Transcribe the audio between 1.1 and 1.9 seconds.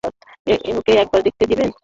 দেখতে দিবেন?